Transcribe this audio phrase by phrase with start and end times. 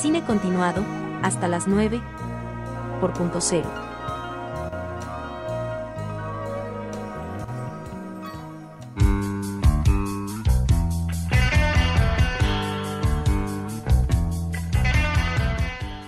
[0.00, 0.84] Cine continuado,
[1.24, 2.00] hasta las 9,
[3.00, 3.68] por punto cero.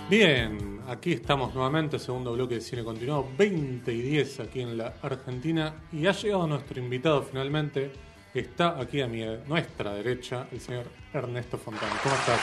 [0.09, 4.93] Bien, aquí estamos nuevamente, segundo bloque de cine continuado, 20 y 10 aquí en la
[5.01, 5.73] Argentina.
[5.91, 7.91] Y ha llegado nuestro invitado finalmente.
[8.33, 11.91] Está aquí a mi, nuestra derecha, el señor Ernesto Fontana.
[12.01, 12.39] ¿Cómo estás?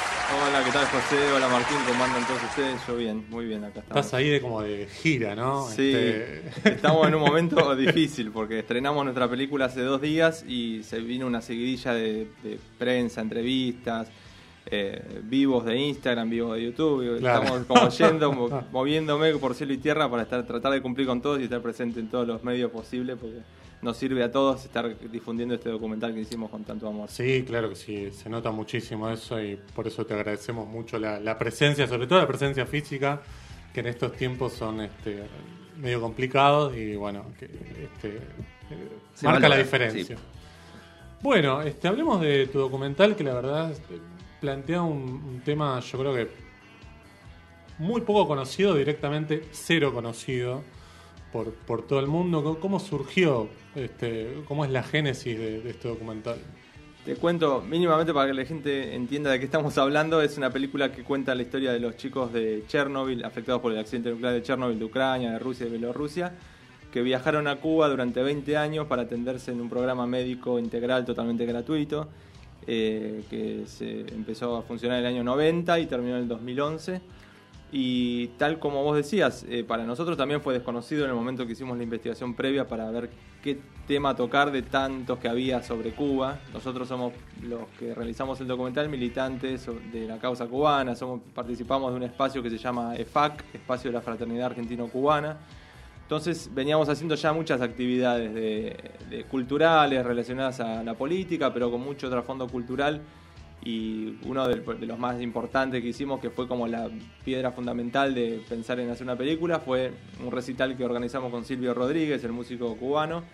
[0.46, 1.32] Hola, ¿qué tal José?
[1.35, 2.79] Hola Martín, ¿cómo andan todos ustedes?
[2.86, 4.04] Yo bien, muy bien, acá estamos.
[4.04, 5.67] Estás ahí de como de gira, ¿no?
[5.67, 10.82] Sí, Este, estamos en un momento difícil porque estrenamos nuestra película hace dos días y
[10.82, 14.09] se vino una seguidilla de, de prensa, entrevistas,
[14.67, 17.18] eh, vivos de Instagram, vivos de YouTube.
[17.20, 17.45] Claro.
[17.45, 21.23] Estamos como yendo, mo- moviéndome por cielo y tierra para estar, tratar de cumplir con
[21.23, 23.39] todos y estar presente en todos los medios posibles porque
[23.82, 27.09] nos sirve a todos estar difundiendo este documental que hicimos con tanto amor.
[27.09, 31.21] Sí, claro que sí, se nota muchísimo eso y por eso te agradecemos mucho la,
[31.21, 33.20] la presencia, sobre todo la presencia física,
[33.73, 35.23] que en estos tiempos son este,
[35.77, 38.20] medio complicados y bueno, que este,
[39.15, 40.17] Se marca valora, la diferencia.
[40.17, 40.23] sí.
[41.20, 43.98] Bueno, este, hablemos de tu documental que la verdad este,
[44.41, 46.29] plantea un, un tema, yo creo que
[47.79, 50.63] muy poco conocido, directamente cero conocido
[51.33, 52.43] por, por todo el mundo.
[52.43, 56.39] ¿Cómo- ¿Cómo surgió, este, cómo es la génesis de- de este documental?
[57.05, 60.20] Te cuento mínimamente para que la gente entienda de qué estamos hablando.
[60.20, 63.79] Es una película que cuenta la historia de los chicos de Chernobyl, afectados por el
[63.79, 66.33] accidente nuclear de Chernobyl, de Ucrania, de Rusia y de Bielorrusia,
[66.93, 71.47] que viajaron a Cuba durante 20 años para atenderse en un programa médico integral totalmente
[71.47, 72.09] gratuito,
[72.67, 77.01] eh, que se empezó a funcionar en el año 90 y terminó en el 2011.
[77.70, 81.52] Y tal como vos decías, eh, para nosotros también fue desconocido en el momento que
[81.52, 83.11] hicimos la investigación previa para ver
[83.42, 86.39] qué tema tocar de tantos que había sobre Cuba.
[86.55, 91.96] Nosotros somos los que realizamos el documental militantes de la causa cubana, somos, participamos de
[91.98, 95.36] un espacio que se llama EFAC, Espacio de la Fraternidad Argentino-Cubana.
[96.08, 102.08] Entonces veníamos haciendo ya muchas actividades de, culturales relacionadas a la política, pero con mucho
[102.08, 103.02] trasfondo cultural.
[103.68, 106.89] Y uno de, de los más importantes que hicimos, que fue como la
[107.23, 109.92] piedra fundamental de pensar en hacer una película, fue
[110.24, 113.24] un recital que organizamos con Silvio Rodríguez, el músico cubano,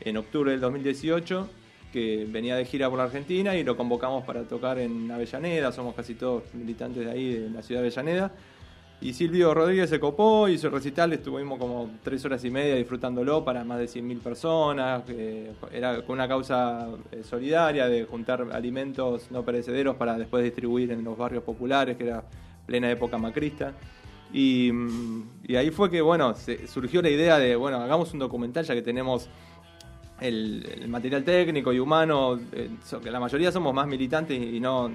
[0.00, 1.48] en octubre del 2018,
[1.92, 5.72] que venía de gira por la Argentina y lo convocamos para tocar en Avellaneda.
[5.72, 8.32] Somos casi todos militantes de ahí, de la ciudad de Avellaneda.
[9.02, 13.42] Y Silvio Rodríguez se copó, hizo el recital, estuvimos como tres horas y media disfrutándolo
[13.42, 15.02] para más de 100.000 personas.
[15.08, 20.92] eh, era con una causa eh, solidaria de juntar alimentos no perecederos para después distribuir
[20.92, 22.22] en los barrios populares, que era
[22.66, 23.72] plena época macrista.
[24.34, 25.22] Y, mm,
[25.56, 28.82] ahí fue que, bueno, se- surgió la idea de, bueno, hagamos un documental ya que
[28.82, 29.30] tenemos
[30.20, 32.68] el, material técnico y humano, eh,
[33.02, 34.90] que la mayoría somos más militantes y no,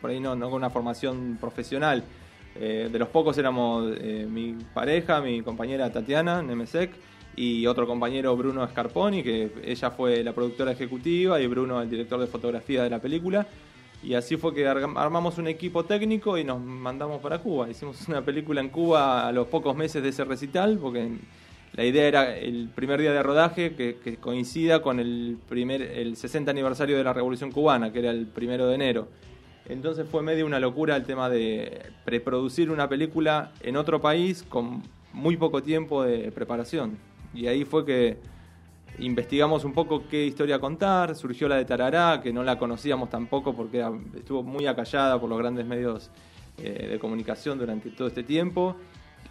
[0.00, 2.02] por ahí no con una formación profesional.
[2.62, 6.90] Eh, de los pocos éramos eh, mi pareja, mi compañera Tatiana Nemesek
[7.34, 12.20] y otro compañero Bruno Scarponi, que ella fue la productora ejecutiva y Bruno el director
[12.20, 13.46] de fotografía de la película.
[14.02, 17.70] Y así fue que armamos un equipo técnico y nos mandamos para Cuba.
[17.70, 21.08] Hicimos una película en Cuba a los pocos meses de ese recital, porque
[21.72, 26.14] la idea era el primer día de rodaje que, que coincida con el, primer, el
[26.14, 29.08] 60 aniversario de la Revolución Cubana, que era el primero de enero.
[29.70, 34.82] Entonces fue medio una locura el tema de preproducir una película en otro país con
[35.12, 36.98] muy poco tiempo de preparación.
[37.32, 38.16] Y ahí fue que
[38.98, 43.54] investigamos un poco qué historia contar, surgió la de Tarará, que no la conocíamos tampoco
[43.54, 43.84] porque
[44.16, 46.10] estuvo muy acallada por los grandes medios
[46.58, 48.74] eh, de comunicación durante todo este tiempo.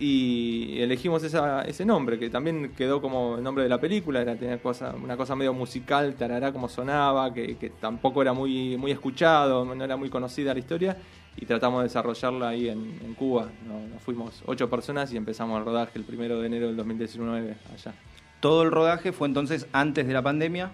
[0.01, 4.57] Y elegimos esa- ese nombre, que también quedó como el nombre de la película, era
[4.59, 9.65] cosa, una cosa medio musical, Tarará como sonaba, que, que tampoco era muy, muy escuchado,
[9.65, 10.95] no era muy conocida la historia,
[11.35, 13.49] y tratamos de desarrollarla ahí en, en Cuba.
[13.67, 17.57] Nos, nos fuimos ocho personas y empezamos el rodaje el primero de enero del 2019
[17.73, 17.93] allá.
[18.39, 20.71] Todo el rodaje fue entonces antes de la pandemia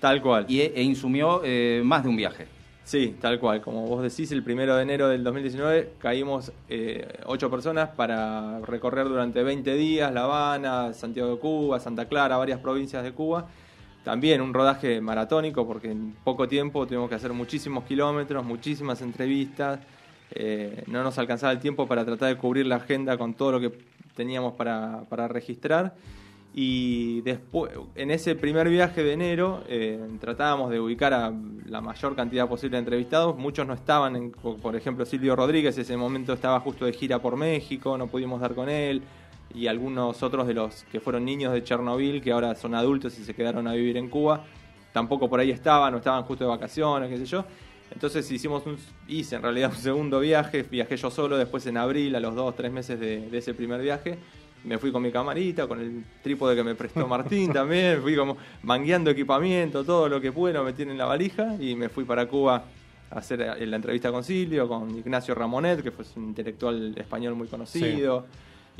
[0.00, 0.46] Tal cual.
[0.48, 2.46] y, e insumió eh, más de un viaje.
[2.84, 3.62] Sí, tal cual.
[3.62, 9.08] Como vos decís, el primero de enero del 2019 caímos eh, ocho personas para recorrer
[9.08, 13.46] durante 20 días La Habana, Santiago de Cuba, Santa Clara, varias provincias de Cuba.
[14.04, 19.80] También un rodaje maratónico porque en poco tiempo tuvimos que hacer muchísimos kilómetros, muchísimas entrevistas.
[20.32, 23.60] Eh, no nos alcanzaba el tiempo para tratar de cubrir la agenda con todo lo
[23.60, 23.72] que
[24.14, 25.94] teníamos para, para registrar.
[26.56, 31.32] Y después, en ese primer viaje de enero, eh, tratábamos de ubicar a
[31.66, 33.36] la mayor cantidad posible de entrevistados.
[33.36, 37.20] Muchos no estaban, en- por ejemplo, Silvio Rodríguez, en ese momento estaba justo de gira
[37.20, 39.02] por México, no pudimos dar con él.
[39.52, 43.24] Y algunos otros de los que fueron niños de Chernobyl, que ahora son adultos y
[43.24, 44.44] se quedaron a vivir en Cuba,
[44.92, 47.44] tampoco por ahí estaban, o estaban justo de vacaciones, qué sé yo.
[47.90, 48.76] Entonces hicimos un,
[49.08, 52.54] hice en realidad un segundo viaje, viajé yo solo, después en abril, a los dos,
[52.56, 54.18] tres meses de, de ese primer viaje,
[54.64, 58.36] me fui con mi camarita, con el trípode que me prestó Martín también, fui como
[58.62, 62.26] mangueando equipamiento, todo lo que pude, lo metí en la valija y me fui para
[62.26, 62.64] Cuba
[63.10, 67.34] a hacer eh, la entrevista con Silvio, con Ignacio Ramonet, que fue un intelectual español
[67.34, 68.26] muy conocido,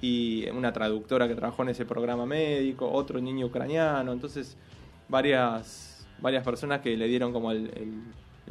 [0.00, 4.56] y una traductora que trabajó en ese programa médico, otro niño ucraniano, entonces
[5.08, 8.02] varias, varias personas que le dieron como el- el-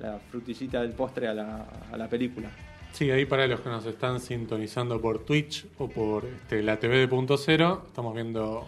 [0.02, 2.50] la frutillita del postre a la, a la película.
[2.94, 7.00] Sí, ahí para los que nos están sintonizando por Twitch o por este, la TV
[7.00, 8.68] de Punto Cero, estamos viendo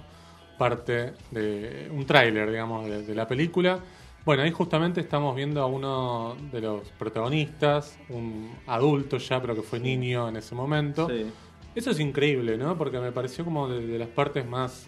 [0.57, 3.80] parte de un tráiler, digamos, de, de la película.
[4.25, 9.62] Bueno, ahí justamente estamos viendo a uno de los protagonistas, un adulto ya, pero que
[9.62, 11.07] fue niño en ese momento.
[11.07, 11.27] Sí.
[11.75, 12.75] Eso es increíble, ¿no?
[12.80, 14.88] Porque me pareció como de, de las partes más,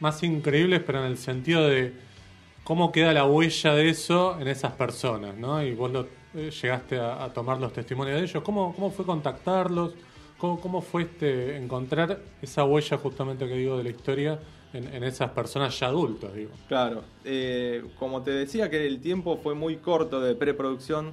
[0.00, 1.92] más increíbles, pero en el sentido de
[2.64, 5.62] cómo queda la huella de eso en esas personas, ¿no?
[5.62, 8.42] Y vos lo, eh, llegaste a, tomar los testimonios de ellos.
[8.42, 9.94] ¿Cómo, cómo fue contactarlos?
[10.38, 14.38] ¿Cómo, cómo fue este, encontrar esa huella justamente que digo de la historia
[14.72, 16.50] en, esas personas ya adultos, digo?
[16.68, 21.12] Claro, eh, como te decía que el tiempo fue muy corto de preproducción,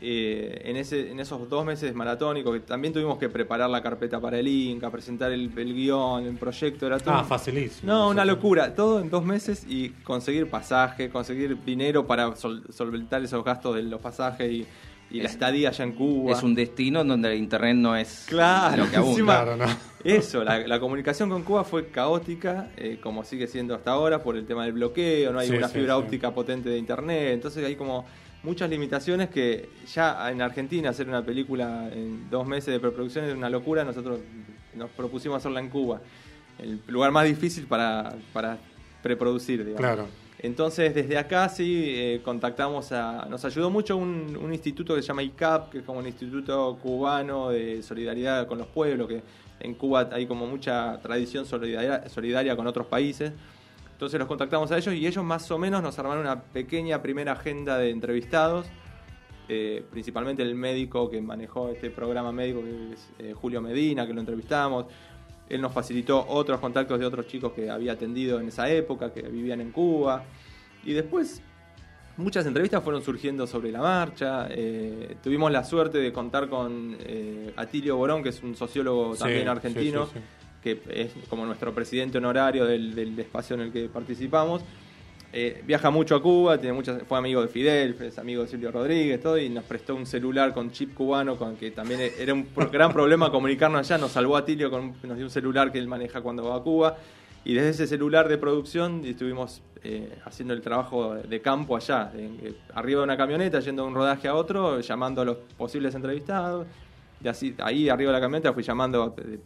[0.00, 4.20] eh, en, ese, en esos dos meses maratónicos, que también tuvimos que preparar la carpeta
[4.20, 7.14] para el Inca, presentar el, el guion, el proyecto, era todo...
[7.14, 7.90] Ah, facilísimo.
[7.92, 13.22] No, una locura, todo en dos meses y conseguir pasaje, conseguir dinero para sol- solventar
[13.24, 14.66] esos gastos de los pasajes y,
[15.10, 16.32] y la Es- estadía allá en Cuba.
[16.32, 19.12] Es un destino en donde el internet no es Claro, lo que abunda.
[19.14, 19.96] encima- Claro, ¿no?
[20.04, 24.36] Eso, la, la comunicación con Cuba fue caótica, eh, como sigue siendo hasta ahora, por
[24.36, 26.00] el tema del bloqueo, no hay Sí, una sí, fibra sí.
[26.02, 28.04] óptica potente de internet, entonces hay como
[28.46, 33.34] muchas limitaciones que ya en Argentina hacer una película en dos meses de preproducción es
[33.34, 34.20] una locura, nosotros
[34.74, 36.00] nos propusimos hacerla en Cuba,
[36.60, 38.56] el lugar más difícil para, para
[39.02, 39.80] preproducir, digamos.
[39.80, 40.06] Claro.
[40.38, 43.26] Entonces, desde acá sí eh, contactamos a.
[43.28, 46.78] Nos ayudó mucho un, un instituto que se llama ICAP, que es como un instituto
[46.80, 49.22] cubano de solidaridad con los pueblos, que
[49.60, 53.32] en Cuba hay como mucha tradición solidaria, solidaria con otros países.
[53.96, 57.32] Entonces los contactamos a ellos y ellos más o menos nos armaron una pequeña primera
[57.32, 58.66] agenda de entrevistados,
[59.48, 64.12] eh, principalmente el médico que manejó este programa médico, que es eh, Julio Medina, que
[64.12, 64.84] lo entrevistamos.
[65.48, 69.22] Él nos facilitó otros contactos de otros chicos que había atendido en esa época, que
[69.22, 70.24] vivían en Cuba.
[70.84, 71.40] Y después
[72.18, 74.46] muchas entrevistas fueron surgiendo sobre la marcha.
[74.50, 79.20] Eh, tuvimos la suerte de contar con eh, Atilio Borón, que es un sociólogo Sí,
[79.20, 80.20] también sí, argentino, sí, sí.
[80.62, 84.62] Que es como nuestro presidente honorario del, del espacio en el que participamos.
[85.38, 88.70] Eh, viaja mucho a Cuba, tiene muchas, fue amigo de Fidel, es amigo de Silvio
[88.70, 92.48] Rodríguez, todo, y nos prestó un celular con chip cubano, con que también era un
[92.72, 93.98] gran problema comunicarnos allá.
[93.98, 96.60] Nos salvó a Tilio, con, nos dio un celular que él maneja cuando va a
[96.60, 96.96] Cuba.
[97.44, 102.10] Y desde ese celular de producción estuvimos eh, haciendo el trabajo de campo allá,
[102.74, 106.66] arriba de una camioneta, yendo de un rodaje a otro, llamando a los posibles entrevistados.
[107.22, 109.38] Y así, ahí arriba de la camioneta fui llamando eh,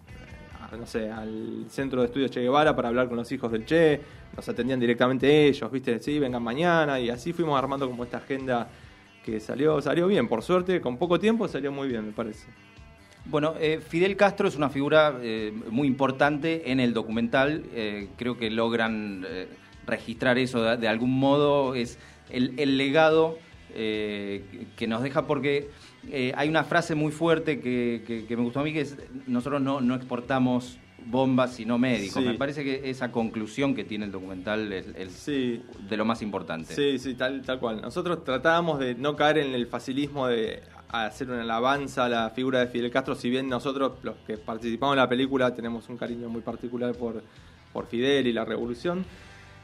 [0.76, 4.00] no sé, al centro de estudios Che Guevara para hablar con los hijos del Che,
[4.36, 8.68] nos atendían directamente ellos, viste, sí, vengan mañana, y así fuimos armando como esta agenda
[9.24, 12.46] que salió, salió bien, por suerte, con poco tiempo salió muy bien, me parece.
[13.26, 17.64] Bueno, eh, Fidel Castro es una figura eh, muy importante en el documental.
[17.74, 19.26] eh, creo que logran
[19.86, 21.74] registrar eso de, algún modo.
[21.74, 21.98] Es
[22.30, 23.38] el, legado
[23.72, 25.68] que nos deja porque
[26.08, 28.96] eh, hay una frase muy fuerte que, que- que me gustó a mí que es
[29.26, 32.22] nosotros no, no exportamos bombas sino médicos.
[32.22, 32.28] Sí.
[32.28, 36.74] Me parece que esa conclusión que tiene el documental es, Sí, de lo más importante.
[36.74, 37.80] Sí, sí, tal, tal cual.
[37.80, 42.60] Nosotros tratábamos de no caer en el facilismo de hacer una alabanza a la figura
[42.60, 46.28] de Fidel Castro, si bien nosotros, los que participamos en la película, tenemos un cariño
[46.28, 47.22] muy particular por,
[47.72, 49.04] por Fidel y la revolución,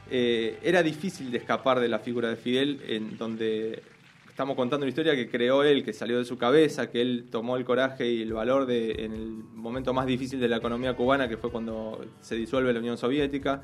[0.09, 3.83] eh, era difícil de escapar de la figura de Fidel, en donde
[4.37, 7.57] estamos contando una historia que creó él, que salió de su cabeza, que él tomó
[7.57, 11.27] el coraje y el valor de, en el momento más difícil de la economía cubana,
[11.27, 13.63] que fue cuando se disuelve la Unión Soviética.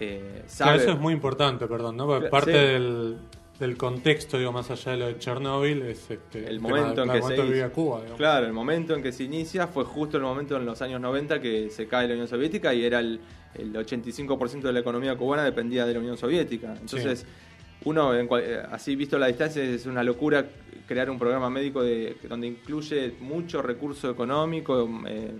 [0.00, 2.08] Eh, Claro, eso es muy importante, perdón, ¿no?
[2.08, 2.30] Porque Sí.
[2.32, 3.16] parte del,
[3.60, 7.28] del contexto, digo, más allá de lo de Chernóbil, es este, el momento en claro,
[7.28, 7.70] que se hizo.
[7.70, 8.18] Cuba, digamos.
[8.18, 11.40] Claro, el momento en que se inicia fue justo el momento en los años 90
[11.40, 13.20] que se cae la Unión Soviética y era el,
[13.54, 16.74] el 85% de la economía cubana dependía de la Unión Soviética.
[16.80, 17.24] Entonces,
[17.84, 20.46] uno, en eh, así visto la distancia, es una locura
[20.86, 25.30] crear un programa médico de, donde incluye mucho recurso económico, eh,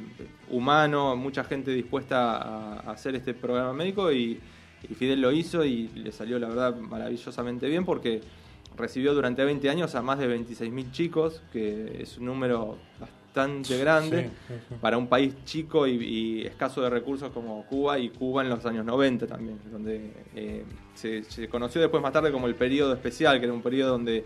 [0.51, 4.41] humano, mucha gente dispuesta a, a hacer este programa médico y,
[4.89, 8.21] y Fidel lo hizo y le salió, la verdad, maravillosamente bien porque
[8.77, 14.23] recibió durante 20 años a más de 26.000 chicos, que es un número bastante grande
[14.25, 14.75] Sí, sí, sí.
[14.81, 18.65] para un país chico y, y escaso de recursos como Cuba y Cuba en los
[18.67, 23.39] años 90 también, donde eh, se, se conoció después más tarde como el periodo especial,
[23.39, 24.25] que era un periodo donde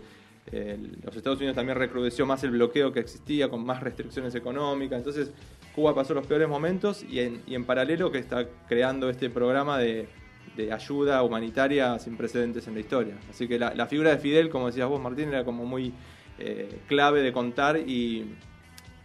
[0.51, 4.97] el- los Estados Unidos también recrudeció más el bloqueo que existía, con más restricciones económicas.
[4.97, 5.31] Entonces,
[5.75, 9.77] Cuba pasó los peores momentos y en, y en paralelo que está creando este programa
[9.77, 10.07] de,
[10.55, 13.15] de ayuda humanitaria sin precedentes en la historia.
[13.29, 15.93] Así que la, la figura de Fidel, como decías vos, Martín, era como muy
[16.39, 18.33] eh, clave de contar y,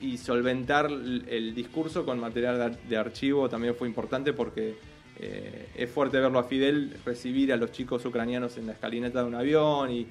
[0.03, 4.77] y solventar el, discurso con material de, ar- de archivo también fue importante porque
[5.19, 9.29] eh, es fuerte verlo a Fidel recibir a los chicos ucranianos en la escalinata de
[9.29, 10.07] un avión y,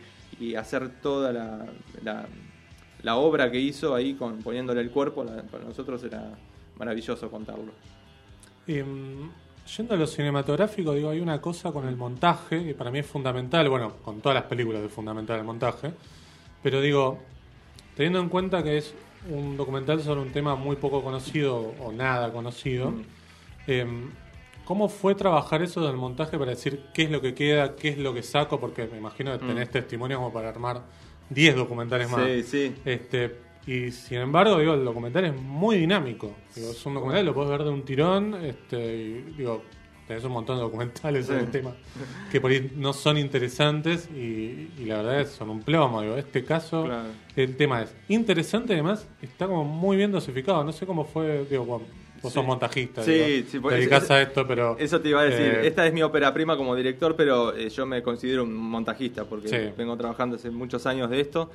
[0.55, 1.31] hacer toda
[3.03, 5.23] la, obra que hizo ahí con, poniéndole el cuerpo.
[5.23, 6.31] para nosotros era
[6.79, 7.71] maravilloso contarlo.
[8.65, 9.29] Mm,
[9.77, 13.05] yendo a lo cinematográfico, digo, hay una cosa con el montaje, que para mí es
[13.05, 15.93] fundamental, bueno, con todas las películas es fundamental el montaje,
[16.63, 17.19] pero digo,
[17.95, 18.95] teniendo en cuenta que es
[19.29, 23.01] un documental sobre un tema muy poco conocido o nada conocido, Mm.
[23.67, 24.09] em,
[24.65, 27.97] ¿cómo fue trabajar eso del montaje para decir qué es lo que queda, qué es
[27.97, 28.59] lo que saco?
[28.59, 29.71] Porque me imagino que tenés Mm.
[29.71, 30.81] testimonios como para armar
[31.29, 32.25] 10 documentales más.
[32.25, 32.75] Sí, sí.
[32.83, 33.35] Este,
[33.67, 36.31] y sin embargo, digo, el documental es muy dinámico.
[36.55, 39.61] Digo, es un documental, lo puedes ver de un tirón, este, y, digo,
[40.11, 41.45] tenés un montón de documentales sobre Sí.
[41.45, 41.71] el tema
[42.29, 46.01] que por ahí no son interesantes y, y la verdad es son un plomo.
[46.01, 47.07] Digo, este caso, Claro.
[47.35, 50.63] el tema es interesante, además está como muy bien dosificado.
[50.65, 51.81] No sé cómo fue, digo, vos,
[52.21, 52.35] vos Sí.
[52.39, 54.75] sos montajista, Sí, digo, sí, pues, te dedicás eso- a esto, pero...
[54.77, 55.45] Eso te iba a decir.
[55.45, 59.23] eh, Esta es mi ópera prima como director, pero eh, yo me considero un montajista
[59.25, 59.73] porque Sí.
[59.77, 61.49] vengo trabajando hace muchos años de esto.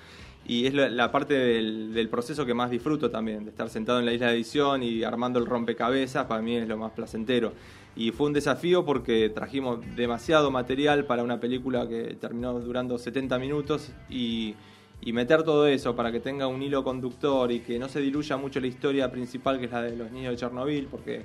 [0.48, 3.98] Y es la, la parte del, del proceso que más disfruto también, de estar sentado
[3.98, 7.52] en la isla de edición y armando el rompecabezas, para mí es lo más placentero.
[7.96, 13.38] Y fue un desafío porque trajimos demasiado material para una película que terminó durando 70
[13.38, 14.54] minutos y,
[15.00, 18.36] y meter todo eso para que tenga un hilo conductor y que no se diluya
[18.36, 21.22] mucho la historia principal que es la de los niños de Chernobyl, porque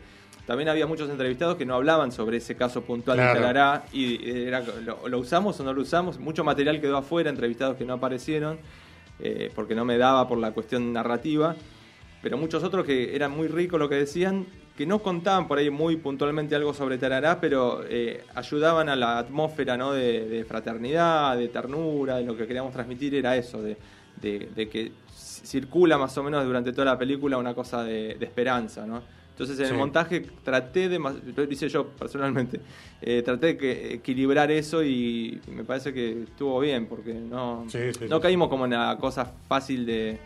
[0.48, 3.34] también había muchos entrevistados que no hablaban sobre ese caso puntual Claro.
[3.34, 6.20] de Talará y era, lo, lo usamos o no lo usamos.
[6.20, 8.58] Mucho material quedó afuera, entrevistados que no aparecieron,
[9.20, 11.56] eh, porque no me daba por la cuestión narrativa,
[12.22, 14.46] pero muchos otros que eran muy ricos lo que decían,
[14.82, 19.20] que no contaban por ahí muy puntualmente algo sobre Tarará, pero eh, ayudaban a la
[19.20, 19.94] atmósfera ¿no?
[19.94, 23.78] de, de fraternidad, de ternura, de lo que queríamos transmitir era eso, de,
[24.20, 28.88] de- de que circula más o menos durante toda la película una cosa de, esperanza,
[28.88, 29.04] ¿no?
[29.30, 29.72] Entonces en Sí.
[29.74, 32.60] el montaje traté de, lo hice yo personalmente,
[33.04, 37.80] eh, traté de que- equilibrar eso y me parece que estuvo bien, porque no, Sí,
[37.98, 40.18] sí, no caímos como en la cosa fácil de,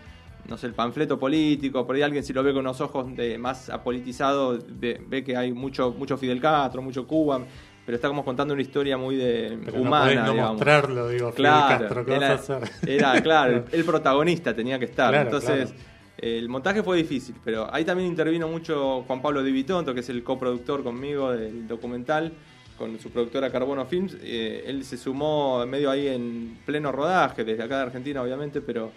[0.48, 3.38] no sé, el panfleto político, por ahí alguien si lo ve con unos ojos de
[3.38, 7.42] más apolitizado, ve, ve que hay mucho, mucho Fidel Castro, mucho Cuba,
[7.86, 10.52] pero estamos contando una historia muy de pero no humana, podés no digamos.
[10.54, 12.90] mostrarlo, digo, Fidel Claro, Castro, ¿qué era, vas a hacer?
[12.90, 15.10] era, claro, el, protagonista tenía que estar.
[15.12, 15.86] Claro, Entonces, claro.
[16.18, 20.10] el montaje fue difícil, pero ahí también intervino mucho Juan Pablo Di Vitonto, que es
[20.10, 22.34] el coproductor conmigo del documental,
[22.78, 24.18] con su productora Carbono Films.
[24.22, 28.92] Eh, él se sumó medio ahí en pleno rodaje, desde acá de Argentina, obviamente, pero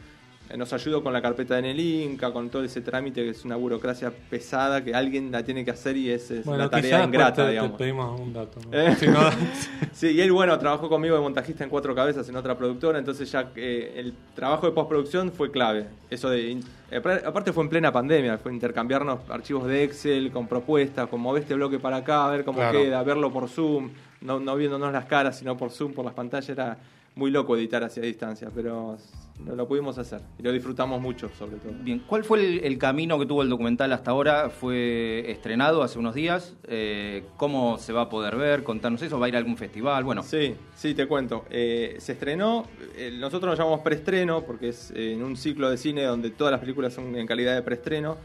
[0.57, 3.57] nos ayudó con la carpeta en el Inca, con todo ese trámite que es una
[3.57, 7.35] burocracia pesada que alguien la tiene que hacer y es, es Bueno, la tarea ingrata,
[7.35, 7.77] te, te digamos.
[7.79, 8.59] pedimos un dato.
[8.67, 8.79] ¿no?
[8.79, 8.97] Eh.
[8.99, 9.19] Si no-
[9.93, 13.31] Sí, y él, bueno, trabajó conmigo de montajista en cuatro cabezas en otra productora, entonces
[13.31, 15.87] ya eh, el trabajo de postproducción fue clave.
[16.09, 16.53] Eso de.
[16.91, 21.43] eh, Aparte fue en plena pandemia, fue intercambiarnos archivos de Excel con propuestas, con mover
[21.43, 22.79] este bloque para acá, a ver cómo Claro.
[22.79, 23.91] queda, verlo por Zoom,
[24.21, 26.49] no, no viéndonos las caras, sino por Zoom, por las pantallas.
[26.49, 26.79] Era
[27.19, 28.97] muy loco editar hacia distancia, pero
[29.45, 31.73] lo, lo pudimos hacer y lo disfrutamos mucho, sobre todo.
[31.83, 34.51] Bien, ¿cuál fue el, el camino que tuvo el documental hasta ahora?
[34.51, 36.55] Fue estrenado hace unos días.
[36.69, 38.63] Eh, ¿Cómo se va a poder ver?
[38.63, 39.19] Contanos eso.
[39.19, 40.05] ¿Va a ir a algún festival?
[40.05, 41.45] Bueno, Sí, sí, te cuento.
[41.51, 42.65] Eh, se estrenó,
[42.97, 46.53] eh, nosotros nos llamamos preestreno porque es eh, en un ciclo de cine donde todas
[46.53, 48.17] las películas son en calidad de preestreno.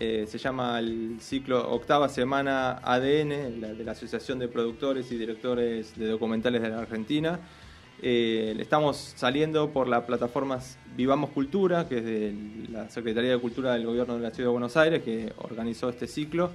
[0.00, 5.16] Eh, se llama el ciclo Octava Semana ADN, la- de la Asociación de Productores y
[5.16, 7.38] Directores de Documentales de la Argentina.
[8.06, 10.58] Eh, estamos saliendo por la plataforma
[10.94, 12.34] Vivamos Cultura, que es de
[12.70, 16.06] la Secretaría de Cultura del Gobierno de la Ciudad de Buenos Aires, que organizó este
[16.06, 16.50] ciclo.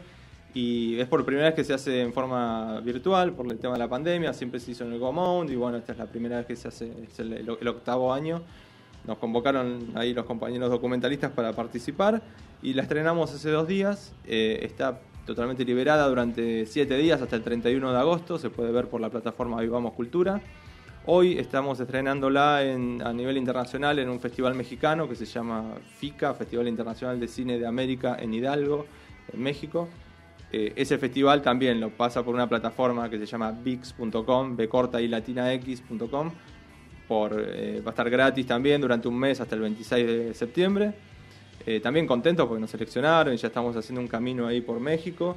[0.53, 3.79] Y es por primera vez que se hace en forma virtual por el tema de
[3.79, 4.31] la pandemia.
[4.31, 6.67] Siempre se hizo en el Gomount y bueno, esta es la primera vez que se
[6.67, 8.43] hace, es el, el octavo año.
[9.07, 12.21] Nos convocaron ahí los compañeros documentalistas para participar
[12.61, 14.13] y la estrenamos hace dos días.
[14.27, 18.37] Eh, está totalmente liberada durante siete días hasta el 31 de agosto.
[18.37, 20.41] Se puede ver por la plataforma Vivamos Cultura.
[21.11, 26.35] Hoy estamos estrenándola en- a nivel internacional en un festival mexicano que se llama FICA,
[26.35, 28.85] Festival Internacional de Cine de América en Hidalgo,
[29.33, 29.87] en México.
[30.51, 35.01] Eh, ese festival también lo pasa por una plataforma que se llama vix.com, b corta
[35.01, 36.31] y latina x.com.
[37.09, 40.93] Eh, va a estar gratis también durante un mes hasta el 26 de septiembre.
[41.65, 45.35] Eh, también contentos porque nos seleccionaron y ya estamos haciendo un camino ahí por México.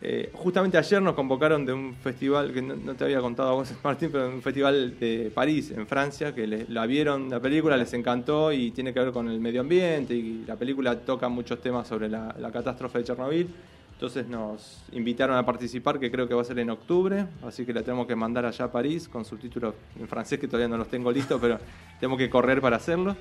[0.00, 3.72] Eh, justamente ayer nos convocaron de un festival que no, te había contado a vos,
[3.82, 7.92] Martín, pero un festival de París, en Francia, que le- la vieron la película, les
[7.94, 11.88] encantó y tiene que ver con el medio ambiente y la película toca muchos temas
[11.88, 13.48] sobre la, la catástrofe de Chernobyl.
[13.94, 17.72] Entonces nos invitaron a participar, que creo que va a ser en octubre, así que
[17.72, 20.86] la tenemos que mandar allá a París con subtítulos en francés, que todavía no los
[20.86, 21.58] tengo listos, pero
[21.98, 23.16] tenemos que correr para hacerlo.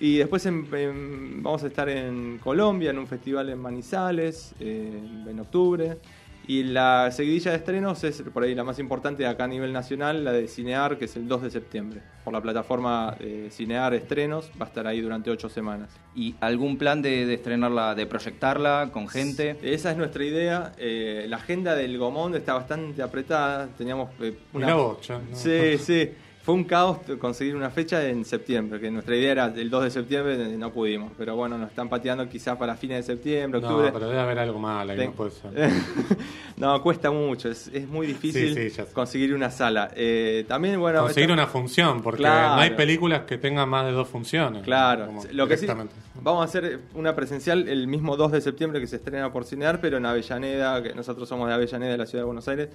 [0.00, 4.98] Y después en- en- vamos a estar en Colombia, en un festival en Manizales, eh,
[5.28, 5.98] en octubre.
[6.46, 10.24] Y la seguidilla de estrenos es por ahí la más importante acá a nivel nacional,
[10.24, 12.00] la de Cinear, que es el 2 de septiembre.
[12.24, 15.90] Por la plataforma eh, Cinear Estrenos, va a estar ahí durante ocho semanas.
[16.16, 19.58] ¿Y algún plan de, de estrenarla, de proyectarla con gente?
[19.62, 20.72] Esa es nuestra idea.
[20.78, 23.68] Eh, la agenda del Gomón está bastante apretada.
[23.78, 25.20] Teníamos eh, Mirá vos, che, ¿no?
[25.36, 26.10] Sí, sí.
[26.42, 29.90] Fue un caos conseguir una fecha en septiembre, que nuestra idea era el 2 de
[29.90, 31.12] septiembre, eh, no pudimos.
[31.18, 33.90] Pero bueno, nos están pateando quizás para fines de septiembre, No, octubre.
[33.92, 35.50] pero debe haber algo mal ahí, Ten- no puede ser.
[36.56, 39.90] no, cuesta mucho, es, es muy difícil Sí, sí, conseguir una sala.
[39.94, 41.02] Eh, también, bueno...
[41.02, 42.54] Conseguir esta- una función, porque Claro.
[42.56, 44.62] no hay películas que tengan más de dos funciones.
[44.62, 45.66] Claro, como lo que sí,
[46.22, 49.78] vamos a hacer una presencial el mismo 2 de septiembre que se estrena por Cinear,
[49.82, 52.70] pero en Avellaneda, que nosotros somos de Avellaneda, de la ciudad de Buenos Aires,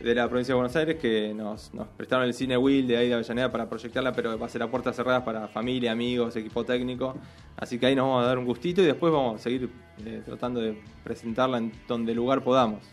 [0.00, 3.14] de la provincia de Buenos Aires, que nos, prestaron el cine Will de ahí de
[3.14, 7.16] Avellaneda para proyectarla, pero va a ser a puertas cerradas para familia, amigos, equipo técnico.
[7.56, 9.68] Así que ahí nos vamos a dar un gustito y después vamos a seguir
[10.04, 12.84] eh, tratando de presentarla en donde lugar podamos.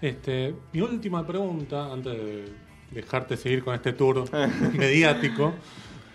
[0.00, 2.52] Este, mi última pregunta, antes de
[2.90, 4.24] dejarte seguir con este tour
[4.74, 5.54] mediático,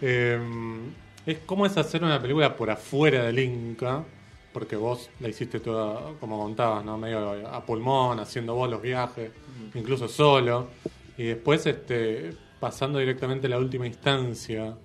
[0.01, 0.39] eh,
[1.25, 4.03] es cómo es hacer una película por afuera del Inca,
[4.53, 6.97] porque vos la hiciste toda, como contabas, ¿no?
[6.97, 9.31] medio a pulmón, haciendo vos los viajes,
[9.73, 10.67] incluso solo,
[11.17, 14.75] y después este, pasando directamente a la última instancia,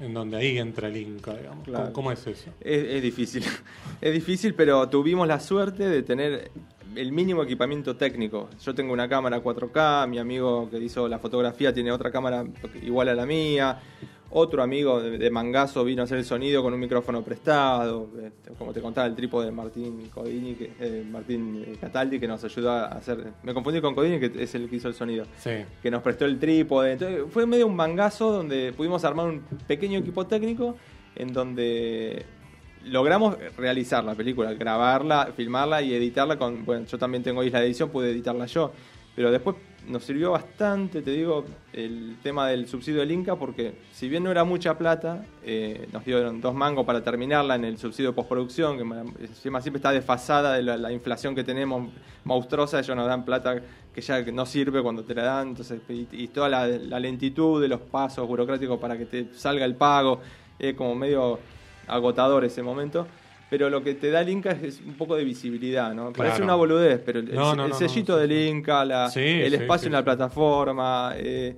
[0.00, 1.64] en donde ahí entra el Inca, digamos.
[1.64, 1.84] Claro.
[1.84, 2.50] ¿Cómo, cómo es eso?
[2.60, 3.44] Es, es difícil,
[4.00, 6.50] es difícil, pero tuvimos la suerte de tener
[6.94, 8.48] el mínimo equipamiento técnico.
[8.62, 12.44] Yo tengo una cámara 4K, mi amigo que hizo la fotografía tiene otra cámara
[12.82, 13.80] igual a la mía,
[14.30, 18.52] otro amigo de, de Mangazo vino a hacer el sonido con un micrófono prestado, este,
[18.58, 22.44] como te contaba el trípode de Martín Codini, que, eh, Martín eh, Cataldi que nos
[22.44, 25.50] ayudó a hacer, me confundí con Codini que es el que hizo el sonido Sí.
[25.82, 26.92] que nos prestó el trípode.
[26.92, 30.76] Entonces, fue medio un mangazo donde pudimos armar un pequeño equipo técnico
[31.16, 32.26] en donde
[32.84, 37.66] logramos realizar la película, grabarla, filmarla y editarla con, bueno, yo también tengo isla de
[37.66, 38.72] edición, pude editarla yo,
[39.16, 39.56] pero después
[39.88, 44.30] nos sirvió bastante, te digo, el tema del subsidio del Inca, porque si bien no
[44.30, 48.76] era mucha plata, eh, nos dieron dos mangos para terminarla en el subsidio de postproducción,
[48.78, 51.88] que ma- encima siempre está desfasada de la, la inflación que tenemos
[52.24, 53.60] monstruosa, ellos nos dan plata
[53.94, 57.80] que ya no sirve cuando te la dan, entonces, y, toda la lentitud de los
[57.80, 60.20] pasos burocráticos para que te salga el pago,
[60.58, 61.38] es como medio
[61.86, 63.06] agotador ese momento.
[63.50, 66.12] Pero lo que te da el Inca es, un poco de visibilidad, ¿no?
[66.12, 66.44] Parece Claro.
[66.44, 68.32] una boludez, pero el, No, el no, no, sellito no, del.
[68.32, 71.56] Inca, la, Sí, el espacio sí, en la plataforma, eh,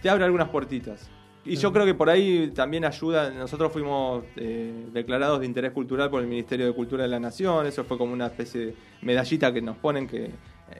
[0.00, 1.10] te abre algunas puertitas.
[1.44, 6.08] Y yo creo que por ahí también ayuda, nosotros fuimos eh, declarados de interés cultural
[6.08, 9.52] por el Ministerio de Cultura de la Nación, eso fue como una especie de medallita
[9.52, 10.30] que nos ponen que eh,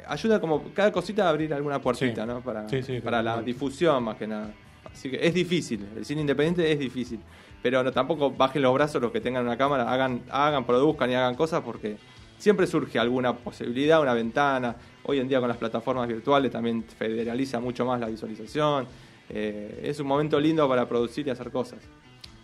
[0.07, 2.25] ayuda como cada cosita a abrir alguna puertita.
[2.25, 2.40] ¿no?
[2.42, 4.55] Para, la difusión más que nada.
[4.85, 7.18] Así que es difícil, el cine independiente es difícil,
[7.62, 11.14] pero no, tampoco bajen los brazos los que tengan una cámara, hagan, hagan, produzcan y
[11.14, 11.96] hagan cosas porque
[12.38, 14.75] siempre surge alguna posibilidad, una ventana.
[15.05, 18.87] Hoy en día con las plataformas virtuales también federaliza mucho más la visualización.
[19.29, 21.79] Eh, es un momento lindo para producir y hacer cosas.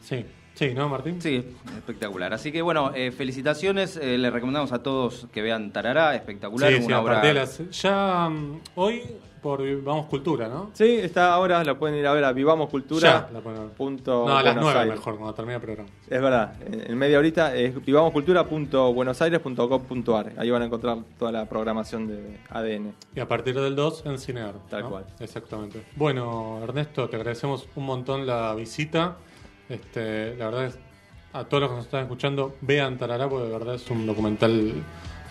[0.00, 1.20] Sí, sí, ¿no, Martín?
[1.20, 1.44] Sí,
[1.76, 2.32] espectacular.
[2.32, 3.96] Así que bueno, eh, felicitaciones.
[3.96, 6.70] eh, le recomendamos a todos que vean Tarará, espectacular.
[6.72, 9.02] Sí, sí, una a obra las- Ya mm, hoy
[9.40, 10.70] por Vamos Cultura, ¿no?
[10.72, 13.26] Sí, está ahora, la pueden ir a ver a Vivamos Cultura.
[13.28, 13.70] Ya, la pueden ver.
[13.70, 14.96] punto No, a las Buenos 9 Aires.
[14.96, 15.88] mejor, cuando termine el programa.
[16.08, 20.32] Es verdad, en en media horita es vivamoscultura.buenosaires.gov.ar.
[20.36, 22.94] Ahí van a encontrar toda la programación de ADN.
[23.14, 24.54] Y a partir del 2 en Cinear.
[24.68, 24.90] Tal ¿no?
[24.90, 25.06] cual.
[25.20, 25.82] Exactamente.
[25.96, 29.16] Bueno, Ernesto, te agradecemos un montón la visita.
[29.68, 30.78] Este, la verdad es,
[31.32, 34.72] a todos los que nos están escuchando, vean Tarará, porque de verdad es un documental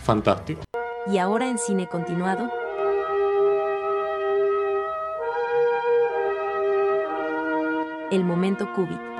[0.03, 0.61] fantástico.
[1.11, 2.49] Y ahora en cine continuado.
[8.09, 9.16] El momento Cubit.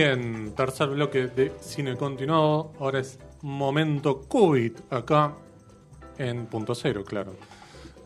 [0.00, 2.72] Muy bien, tercer bloque de cine continuado.
[2.80, 5.34] Ahora es momento COVID acá
[6.16, 7.34] en punto cero, claro.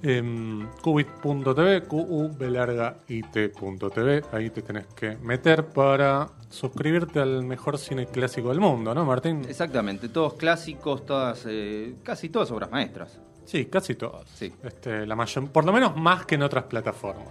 [0.03, 4.25] em, Qubit.tv, QU larga IT.tv.
[4.33, 9.43] Ahí te tenés que meter para suscribirte al mejor cine clásico del mundo, ¿no, Martín?
[9.49, 13.21] Exactamente, todos clásicos, todas, eh, casi todas obras maestras.
[13.45, 14.29] Sí, casi todas.
[14.35, 14.53] Sí.
[14.65, 17.29] Este, la mayor, por lo menos más que en otras plataformas.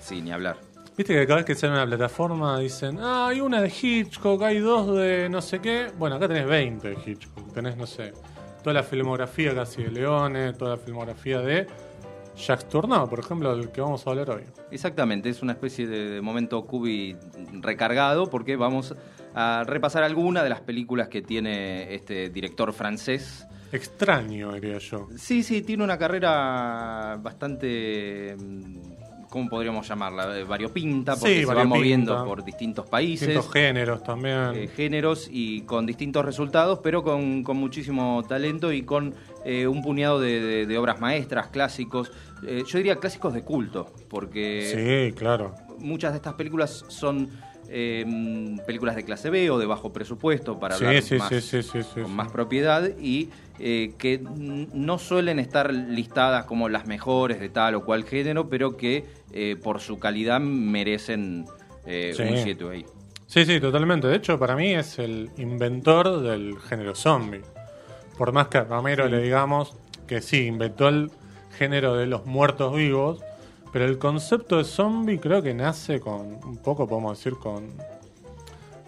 [0.00, 0.73] Sí, ni hablar.
[0.96, 4.60] Viste que cada vez que sale una plataforma dicen, ah, hay una de Hitchcock, hay
[4.60, 5.90] dos de no sé qué.
[5.98, 7.52] Bueno, acá tenés 20 de Hitchcock.
[7.52, 8.12] Tenés, no sé,
[8.62, 11.66] toda la filmografía casi de Leone, toda la filmografía de
[12.36, 14.44] Jacques Tourneur, por ejemplo, del que vamos a hablar hoy.
[14.70, 17.16] Exactamente, es una especie de momento Cubi
[17.60, 18.94] recargado porque vamos
[19.34, 23.44] a repasar algunas de las películas que tiene este director francés.
[23.72, 25.08] Extraño, diría yo.
[25.16, 28.36] Sí, sí, tiene una carrera bastante
[29.34, 30.38] ¿cómo podríamos llamarla?
[30.38, 33.26] Eh, variopinta, porque Sí, se va moviendo por distintos países.
[33.26, 34.52] Distintos géneros también.
[34.54, 39.12] eh, géneros y con distintos resultados, pero con, con muchísimo talento y con
[39.44, 42.12] eh, un puñado de, de- de obras maestras, clásicos.
[42.46, 45.54] Eh, yo diría clásicos de culto, porque sí, claro.
[45.80, 47.28] muchas de estas películas son
[47.68, 51.60] eh, películas de clase B o de bajo presupuesto, para Sí, hablar sí, más, sí,
[52.02, 57.74] con más propiedad y eh, que no suelen estar listadas como las mejores de tal
[57.76, 61.44] o cual género, pero que eh, por su calidad merecen
[61.86, 62.84] eh, un 7 ahí.
[63.26, 64.06] Sí, sí, totalmente.
[64.06, 67.42] De hecho, para mí es el inventor del género zombie.
[68.16, 69.74] Por más que a Romero le digamos
[70.06, 71.10] que sí, inventó el
[71.58, 73.20] género de los muertos vivos,
[73.74, 77.68] pero el concepto de zombie creo que nace con, un poco podemos decir, con...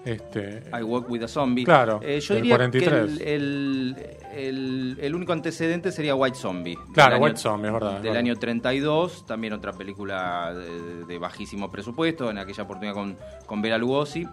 [0.05, 1.65] Este, I Walk with a Zombie.
[1.65, 3.19] Claro, Eh, yo diría 43.
[3.19, 6.79] que el, el- el- el único antecedente sería White Zombie.
[6.95, 8.19] Claro, año- White Zombie, es verdad, es Del verdad.
[8.21, 13.79] año 32, también otra película de, de bajísimo presupuesto, en aquella oportunidad con, con Bela
[13.79, 14.29] Lugosi,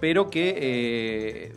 [0.00, 1.52] pero que, eh,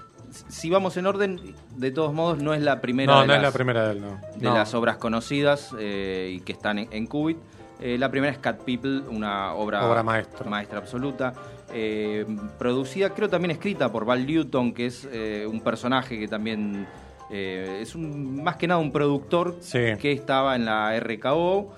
[0.50, 3.42] si vamos en orden, de todos modos no es la primera no, de no es
[3.42, 4.20] las- la primera de él, no.
[4.36, 4.54] de No.
[4.56, 7.38] las obras conocidas eh, y que están en, en Qubit.
[7.86, 10.50] Eh, la primera es Cat People, una obra, Obra maestra.
[10.50, 11.34] maestra absoluta.
[11.74, 12.26] eh,
[12.58, 16.88] producida, creo también escrita por Val Newton, que es eh, un personaje que también
[17.30, 19.80] es un, más que nada un productor Sí.
[20.00, 21.74] que estaba en la RKO.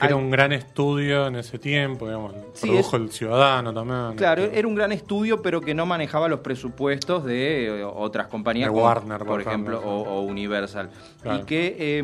[0.00, 2.34] Era un gran estudio en ese tiempo, digamos.
[2.54, 4.16] Sí, produjo es- El Ciudadano también.
[4.16, 4.58] Claro, este.
[4.58, 8.74] era un gran estudio, pero que no manejaba los presupuestos de eh, otras compañías, De
[8.74, 10.90] como, Warner, por por ejemplo, ejemplo, o, Universal.
[11.22, 11.38] Claro.
[11.38, 12.02] Y que eh,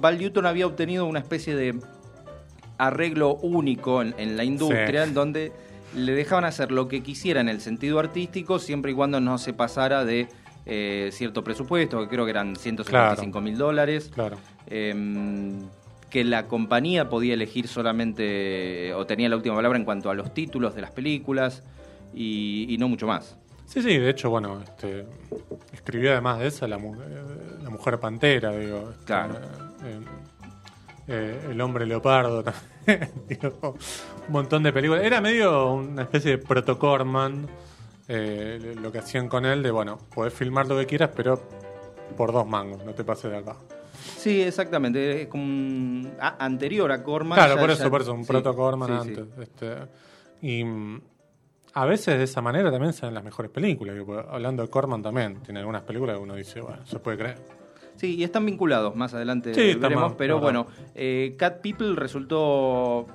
[0.00, 1.78] Val Newton había obtenido una especie de
[2.78, 5.08] arreglo único en, en la industria, Sí.
[5.08, 5.52] en donde
[5.94, 9.52] le dejaban hacer lo que quisiera en el sentido artístico, siempre y cuando no se
[9.52, 10.28] pasara de
[10.66, 14.10] eh, cierto presupuesto, que creo que eran 155 mil dólares.
[14.12, 14.36] Claro.
[14.66, 14.92] Eh,
[16.10, 20.32] que la compañía podía elegir solamente, o tenía la última palabra en cuanto a los
[20.32, 21.62] títulos de las películas
[22.14, 23.36] y, y no mucho más.
[23.66, 25.04] Sí, sí, de hecho, bueno, este,
[25.72, 26.80] escribió además de esa la, eh,
[27.62, 28.90] la Mujer Pantera, digo.
[28.92, 29.34] este, Claro.
[29.84, 30.00] eh,
[31.08, 32.42] eh, el Hombre Leopardo
[32.86, 35.02] también, digo, un montón de películas.
[35.04, 37.48] Era medio una especie de protocorman
[38.08, 41.40] eh, lo que hacían con él, de bueno, podés filmar lo que quieras, pero
[42.16, 43.56] por dos mangos, no te pases de acá.
[44.16, 47.36] Sí, exactamente, es como un- a- anterior a Corman.
[47.36, 48.26] Claro, ya- por ya- eso, por eso, un sí,
[49.02, 49.20] sí, sí.
[49.20, 49.38] antes.
[49.48, 49.74] Este,
[50.42, 51.00] y mm,
[51.74, 53.96] a veces de esa manera también salen las mejores películas.
[54.04, 57.36] porque hablando de Corman también, tiene algunas películas que uno dice, bueno, se puede creer.
[57.96, 63.06] Sí, y están vinculados, más adelante Sí, veremos, mal, pero bueno, eh, Cat People resultó,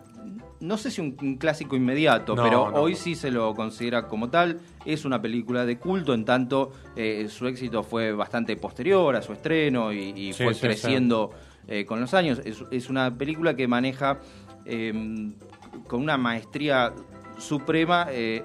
[0.59, 2.77] no sé si un, un clásico inmediato, No, pero no.
[2.77, 7.27] hoy sí se lo considera como tal, es una película de culto, en tanto eh,
[7.29, 11.31] su éxito fue bastante posterior a su estreno y, y Sí, fue sí, creciendo
[11.67, 12.41] eh, con los años.
[12.45, 14.19] Es, es una película que maneja
[14.65, 14.93] eh,
[15.87, 16.91] con una maestría
[17.37, 18.43] suprema eh,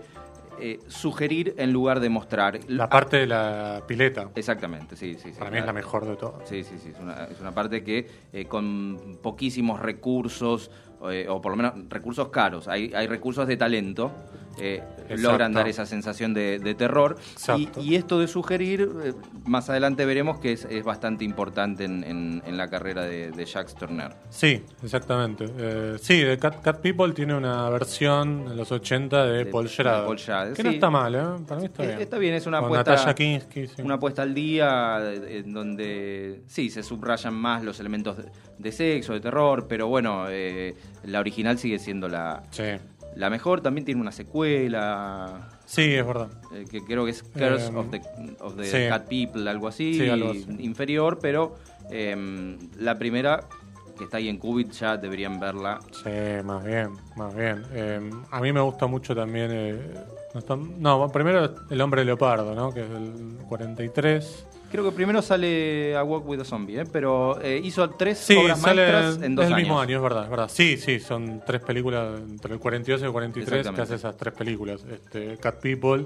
[0.89, 2.59] sugerir en lugar de mostrar.
[2.69, 5.31] La parte de la pileta, Exactamente, sí, sí.
[5.33, 5.39] sí.
[5.39, 6.49] para mí es la mejor de todas.
[6.49, 10.71] Sí, sí, sí, es una, es una parte que eh, con poquísimos recursos,
[11.11, 14.11] eh, o por lo menos recursos caros, hay, hay recursos de talento,
[14.59, 14.83] eh,
[15.16, 17.16] logran dar esa sensación de, de terror.
[17.81, 19.12] Y, esto de sugerir, eh,
[19.45, 23.45] más adelante veremos que es, es bastante importante en, en- en la carrera de, de
[23.45, 24.12] Jacques Turner.
[24.31, 25.47] Sí, exactamente.
[25.59, 29.69] Eh, sí, de Cat, Cat People tiene una versión en los 80 de, De- Paul
[29.69, 31.21] Schrader, que no está mal, ¿eh?
[31.47, 32.01] Para mí está Eh, bien.
[32.01, 33.83] está bien, es una Con apuesta- Natalia Kinski, sí.
[33.83, 38.25] Una puesta al día en donde sí se subrayan más los elementos de,
[38.59, 40.27] de sexo, de terror, pero bueno,
[41.05, 42.64] la original sigue siendo la, Sí.
[43.17, 43.61] La mejor.
[43.61, 46.29] También tiene una secuela Sí, es verdad.
[46.55, 48.01] eh, que creo que es Curse Em, of the,
[48.41, 48.89] of the sí.
[48.89, 50.47] Cat People, algo así, Sí, algo así.
[50.61, 51.57] inferior, pero
[51.91, 53.45] em, la primera
[53.99, 55.81] que está ahí en Qubit ya deberían verla.
[55.91, 56.11] Sí,
[56.45, 57.63] más bien, más bien.
[57.73, 59.51] Eh, a mí me gusta mucho también.
[59.53, 59.95] eh,
[60.35, 62.73] no, está- no, primero El Hombre Leopardo, ¿no?
[62.75, 64.47] Que es del 43.
[64.77, 66.85] Creo que primero sale A Walk with a Zombie, ¿eh?
[66.93, 69.67] pero eh, hizo tres Sí, obras sale maestras en dos es el años.
[69.67, 70.51] mismo año, es verdad, es verdad.
[70.53, 74.35] Sí, sí, son tres películas entre el 42 y el 43 que hace esas tres
[74.35, 74.85] películas.
[74.91, 76.05] Este, Cat People,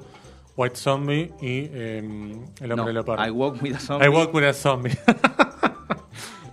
[0.56, 3.26] White Zombie y em, El Hombre No, Leopardo.
[3.26, 4.06] I Walk with a Zombie.
[4.06, 4.90] I Walk with a Zombie.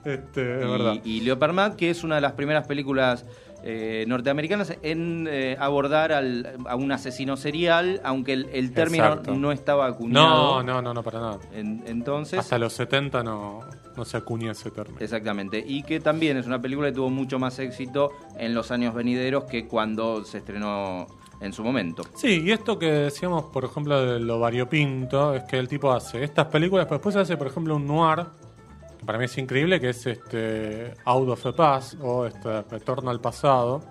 [0.06, 0.96] este, es verdad.
[1.04, 3.26] y, y Leopard Man, que es una de las primeras películas
[3.70, 9.36] eh, norteamericanas en eh, abordar al- a un asesino serial, aunque el, el término Exacto.
[9.36, 10.64] no estaba acuñado.
[10.64, 11.40] No, no, no, no, para nada.
[11.54, 13.60] En- entonces, Hasta los 70 no,
[13.98, 15.00] no se acuña ese término.
[15.02, 15.62] exactamente.
[15.68, 19.44] Y que también es una película que tuvo mucho más éxito en los años venideros
[19.44, 21.06] que cuando se estrenó
[21.42, 22.04] en su momento.
[22.16, 26.24] Sí, y esto que decíamos, por ejemplo, de lo variopinto, es que el tipo hace
[26.24, 28.26] estas películas, pero después hace, por ejemplo, un noir,
[29.08, 33.20] para mí es increíble, que es este Out of the Past, o este Retorno al
[33.20, 33.82] Pasado,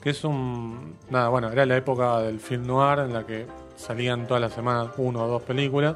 [0.00, 0.96] que es un...
[1.10, 4.88] Nada, bueno, era la época del film noir en la que salían todas las semanas
[4.96, 5.94] uno o dos películas,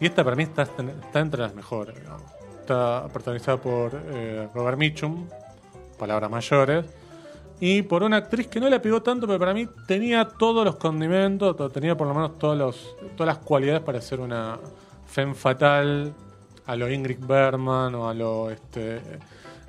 [0.00, 2.22] y esta para mí está, está entre las mejores, digamos.
[2.60, 5.28] Está protagonizada por eh, Robert Mitchum,
[5.98, 6.84] palabras mayores,
[7.60, 10.76] y por una actriz que no le pegó tanto, pero para mí tenía todos los
[10.76, 14.58] condimentos, to- tenía por lo menos todos los, todas las cualidades para ser una
[15.06, 16.12] femme fatal
[16.66, 19.00] a lo Ingrid Bergman o a lo, este,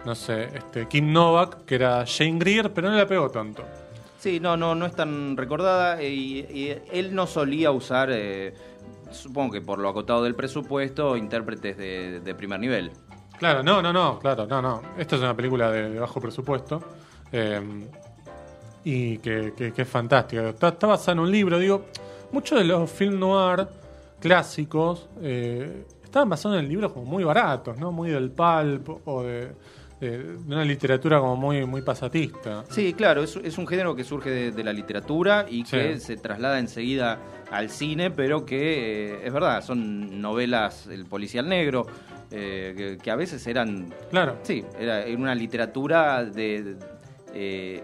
[0.06, 3.64] no sé, este, Kim Novak, que era Jane Greer, pero no le pegó tanto.
[4.20, 8.54] Sí, no, no, no es tan recordada y, y él no solía usar, eh,
[9.12, 12.92] supongo que por lo acotado del presupuesto, intérpretes de, de primer nivel.
[13.38, 14.82] Claro, no, no, no, claro, no, no.
[14.98, 16.82] Esta es una película de, de bajo presupuesto
[17.32, 17.62] eh,
[18.84, 20.50] y que, que- que es fantástica.
[20.50, 21.86] Está, está basada en un libro, digo,
[22.32, 23.68] muchos de los film noir
[24.20, 27.92] clásicos eh, estaban basados en libros como muy baratos, ¿no?
[27.92, 29.52] Muy del pulp o de,
[30.00, 32.64] de- de una literatura como muy, muy pasatista.
[32.70, 36.00] Sí, claro, es, es un género que surge de, de la literatura y que Sí.
[36.06, 37.20] se traslada enseguida
[37.52, 41.86] al cine, pero que eh, es verdad, son novelas, el policial negro,
[42.32, 44.38] eh, que, que a veces eran Claro.
[44.44, 46.76] Sí, era era una literatura de, de,
[47.34, 47.84] eh,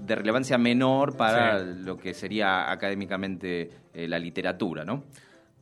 [0.00, 1.64] de relevancia menor para Sí.
[1.80, 5.04] lo que sería académicamente la literatura, ¿no?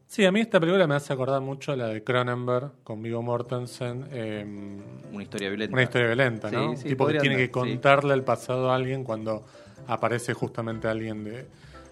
[0.09, 3.23] Sí, a mí esta película me hace acordar mucho a la de Cronenberg con Viggo
[3.23, 4.07] Mortensen.
[4.12, 4.47] eh,
[5.12, 5.73] Una historia violenta.
[5.75, 6.71] Una historia violenta, ¿no?
[6.77, 9.45] Sí, sí, tipo que tiene andar, que contarle el pasado a alguien cuando
[9.88, 11.47] aparece justamente alguien de,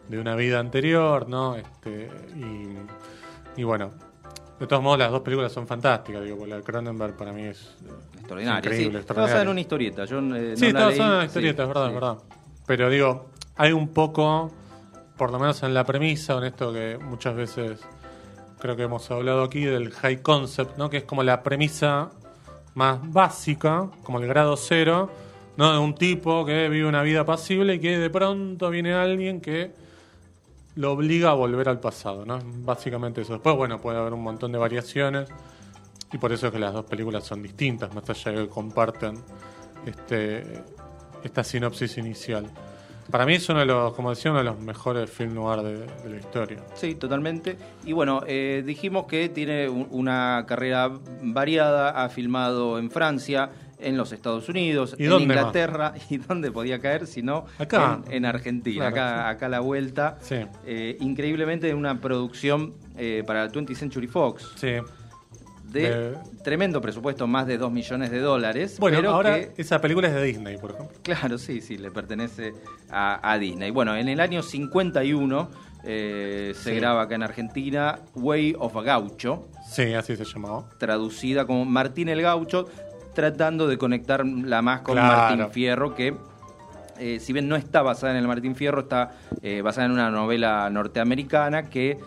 [0.08, 1.56] de una vida anterior, ¿no?
[1.56, 3.90] Este, y, y bueno,
[4.60, 7.42] de todos modos las dos películas son fantásticas, digo, porque la de Cronenberg para mí
[7.42, 7.86] es sí.
[8.18, 8.58] Extraordinaria.
[8.58, 9.06] increíble, sí.
[9.08, 9.50] Basada en extraordinaria.
[9.50, 10.04] una historieta.
[10.04, 11.88] Yo, eh, sí, no la leí, en una sí, historieta, es verdad, sí.
[11.88, 12.18] es verdad.
[12.66, 14.52] Pero digo, hay un poco,
[15.18, 17.80] por lo menos en la premisa, en esto que muchas veces
[18.64, 20.88] creo que hemos hablado aquí del high concept, ¿no?
[20.88, 22.08] Que es como la premisa
[22.74, 25.10] más básica, como el grado cero,
[25.58, 25.70] ¿no?
[25.70, 29.72] De un tipo que vive una vida pasible y que de pronto viene alguien que
[30.76, 32.38] lo obliga a volver al pasado, ¿no?
[32.42, 33.34] Básicamente eso.
[33.34, 35.28] Después, bueno, puede haber un montón de variaciones
[36.10, 39.18] y por eso es que las dos películas son distintas, más allá de que comparten
[39.84, 40.62] este,
[41.22, 42.46] esta sinopsis inicial.
[43.10, 45.78] Para mí es uno de los, como decía, uno de los mejores film noir de,
[45.78, 46.58] de la historia.
[46.74, 47.56] Sí, totalmente.
[47.84, 50.90] Y bueno, eh, dijimos que tiene un- una carrera
[51.22, 55.20] variada, ha filmado en Francia, en los Estados Unidos, ¿Y en más?
[55.22, 58.00] Inglaterra, y dónde podía caer, si no Acá.
[58.06, 60.16] En, en Argentina, Claro, acá, acá a la vuelta.
[60.22, 60.36] Sí.
[60.64, 64.76] Eh, increíblemente una producción eh, para la 20th Century Fox Sí.
[65.74, 66.14] De Eh.
[66.42, 68.78] tremendo presupuesto, más de 2 millones de dólares.
[68.80, 70.96] Bueno, pero ahora que- esa película es de Disney, por ejemplo.
[71.02, 72.54] Claro, sí, sí, le pertenece
[72.90, 73.70] a, a Disney.
[73.70, 75.50] Bueno, en el año 51
[75.86, 76.76] eh, se Sí.
[76.76, 80.64] graba acá en Argentina Way of a Gaucho, Sí, así se llamaba.
[80.78, 82.66] traducida como Martín el Gaucho,
[83.14, 85.36] tratando de conectarla más con Claro.
[85.36, 86.14] Martín Fierro, que
[86.98, 89.10] eh, si bien no está basada en el Martín Fierro, está
[89.42, 91.98] eh, basada en una novela norteamericana que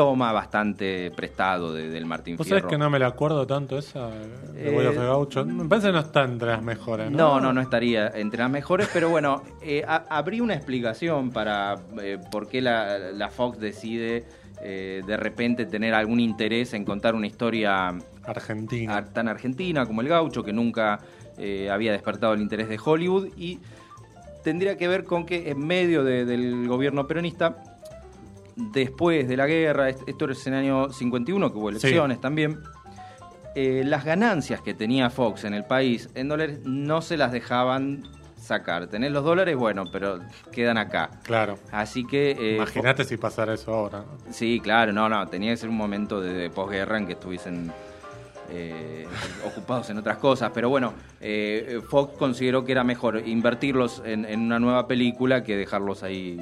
[0.00, 2.60] toma bastante prestado de- del Martín ¿Vos Fierro.
[2.62, 5.44] sabés que no me la acuerdo tanto esa de Eh, Way of the Gaucho?
[5.44, 7.18] Me parece que no está entre las mejores, ¿no?
[7.18, 12.16] No, no, no estaría entre las mejores, pero bueno, eh, habría una explicación para eh,
[12.32, 14.24] por qué la, la Fox decide
[14.62, 17.92] eh, de repente tener algún interés en contar una historia
[18.24, 18.96] Argentina.
[18.96, 21.00] ar- tan argentina como el gaucho, que nunca
[21.36, 23.58] eh, había despertado el interés de Hollywood, y
[24.42, 27.56] tendría que ver con que en medio de- del gobierno peronista,
[28.72, 32.58] después de la guerra, est- esto es en el año 51, que hubo elecciones también,
[33.54, 38.02] eh, las ganancias que tenía Fox en el país en dólares no se las dejaban
[38.36, 38.86] sacar.
[38.86, 40.20] Tenés los dólares, bueno, pero
[40.52, 41.10] quedan acá.
[41.24, 41.58] Claro.
[41.72, 42.30] Así que...
[42.32, 43.98] eh, Imagínate si pasara eso ahora.
[44.00, 44.32] ¿no?
[44.32, 47.72] Sí, claro, no, no, tenía que ser un momento de, de posguerra en que estuviesen
[48.50, 49.06] eh,
[49.46, 50.50] ocupados en otras cosas.
[50.54, 55.56] Pero bueno, eh, Fox consideró que era mejor invertirlos en, en una nueva película que
[55.56, 56.38] dejarlos ahí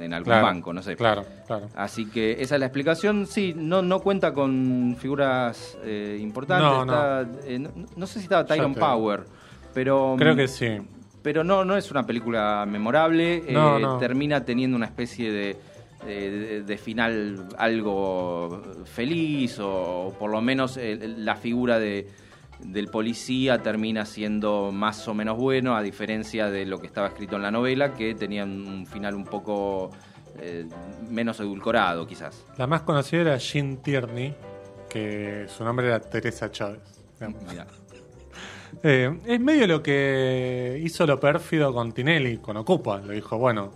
[0.00, 0.96] en algún Claro, banco, no sé.
[0.96, 1.68] Claro, claro.
[1.76, 3.26] Así que esa es la explicación.
[3.26, 6.66] Sí, no, no cuenta con figuras eh, importantes.
[6.68, 9.24] No, Está, eh, no, no sé si estaba Tyron Power,
[9.72, 10.78] pero Creo que sí.
[11.22, 13.44] pero no, no es una película memorable.
[13.50, 13.98] No, eh, no.
[13.98, 15.56] Termina teniendo una especie de,
[16.06, 22.08] de- de- final algo feliz o, por lo menos eh, la figura de,
[22.60, 27.36] del policía termina siendo más o menos bueno, a diferencia de lo que estaba escrito
[27.36, 29.90] en la novela, que tenía un final un poco
[30.38, 30.66] eh,
[31.10, 32.44] menos edulcorado, quizás.
[32.56, 34.34] La más conocida era Jean Tierney,
[34.88, 36.80] que su nombre era Teresa Chávez.
[38.82, 42.98] Eh, es medio lo que hizo lo pérfido con Tinelli, con Ocupa.
[43.00, 43.72] Le dijo, bueno,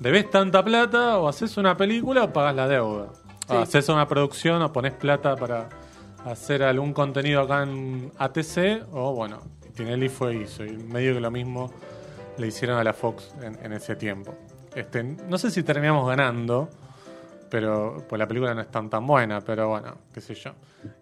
[0.00, 3.08] debes tanta plata o haces una película o pagas la deuda.
[3.48, 3.54] Sí.
[3.54, 5.68] O haces una producción o pones plata para
[6.24, 9.40] hacer algún contenido acá en ATC o bueno,
[9.74, 10.64] Tinelli fue hizo.
[10.64, 11.72] Y medio que lo mismo
[12.36, 14.34] le hicieron a la Fox en, en ese tiempo.
[14.74, 16.68] Este, no sé si terminamos ganando,
[17.50, 20.52] pero pues la película no es tan tan buena, pero bueno, qué sé yo.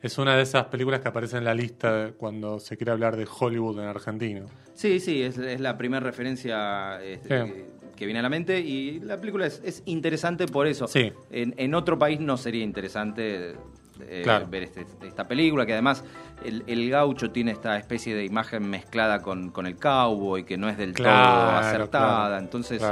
[0.01, 3.17] Es una de esas películas que aparece en la lista de cuando se quiere hablar
[3.17, 4.47] de Hollywood en Argentina.
[4.75, 7.65] Sí, sí, es, es la primera referencia este, Sí.
[7.97, 10.87] Que viene a la mente y la película es, es interesante por eso.
[10.87, 11.13] Sí.
[11.31, 13.55] En, en otro país no sería interesante
[13.99, 14.47] eh, Claro.
[14.49, 16.05] ver este- esta película, que además
[16.45, 20.69] el, el gaucho tiene esta especie de imagen mezclada con, con el cowboy, que no
[20.69, 22.27] es del todo acertada.
[22.29, 22.83] claro, Entonces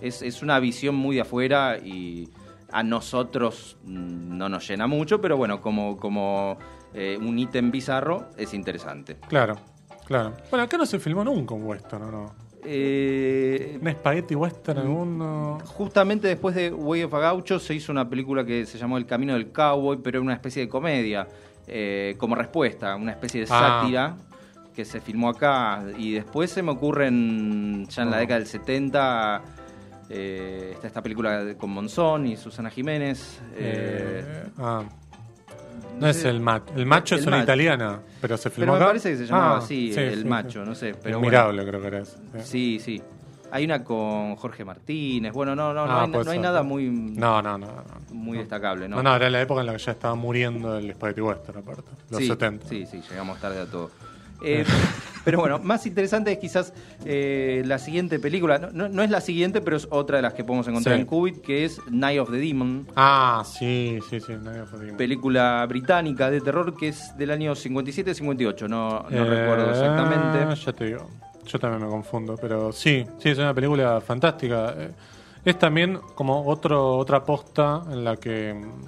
[0.00, 2.30] es, es una visión muy de afuera y
[2.72, 6.56] a nosotros mm, no nos llena mucho, pero bueno, como, como
[6.94, 9.16] eh, un ítem bizarro es interesante.
[9.28, 9.56] Claro,
[10.06, 10.32] claro.
[10.50, 12.34] Bueno, acá no se filmó nunca un western, ¿o no?
[12.66, 15.58] Eh, Un spaghetti western alguno.
[15.66, 19.06] Justamente después de Way of a Gaucho se hizo una película que se llamó El
[19.06, 21.28] Camino del Cowboy, pero era una especie de comedia,
[21.66, 23.80] eh, como respuesta, una especie de Ah.
[23.82, 24.16] sátira
[24.74, 25.84] que se filmó acá.
[25.98, 28.20] Y después se me ocurren, ya en la Ah.
[28.20, 29.42] década del 70,
[30.10, 33.40] eh, está esta película con Monzón y Susana Jiménez.
[34.58, 34.82] ah,
[35.94, 36.72] no no es el macho.
[36.76, 37.44] El macho El es una macho.
[37.44, 38.86] italiana, pero se filmó pero me acá.
[38.86, 40.68] parece que se llamaba Ah, así, sí, El sí, Macho, sí.
[40.68, 40.94] no sé.
[41.02, 41.38] Pero bueno.
[41.38, 42.16] Admirable, creo que era ese.
[42.42, 43.02] Sí, sí.
[43.52, 45.32] Hay una con Jorge Martínez.
[45.32, 47.66] Bueno, no, no, no, Ah, hay, puede no hay nada muy, No, no, no.
[47.66, 47.84] no.
[48.14, 48.96] muy destacable, ¿no?
[48.96, 51.82] No, no, era la época en la que ya estaba muriendo el spaghetti western, aparte.
[52.10, 52.66] Los sí, 70.
[52.68, 53.90] Sí, sí, llegamos tarde a todo.
[54.42, 54.64] Eh,
[55.24, 56.72] pero bueno, más interesante es quizás
[57.06, 58.58] eh, la siguiente película.
[58.58, 61.00] No, no- no es la siguiente, pero es otra de las que podemos encontrar Sí.
[61.00, 62.86] en Qubit, que es Night of the Demon.
[62.96, 64.32] Ah, sí, sí, sí.
[64.42, 64.96] nadie fue digno.
[64.98, 70.54] Película británica de terror que es del año 57-58, no, no Eh, recuerdo exactamente.
[70.62, 71.08] Ya te digo.
[71.46, 74.74] Yo también me confundo, pero sí, sí, es una película fantástica.
[75.44, 78.84] Es también como otro, otra posta en la que mm,